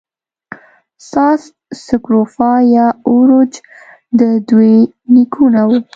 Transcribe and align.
ساس 1.09 1.41
سکروفا 1.85 2.51
یا 2.75 2.87
اوروچ 3.09 3.53
د 4.19 4.21
دوی 4.49 4.75
نیکونه 5.13 5.61
وو. 5.67 5.77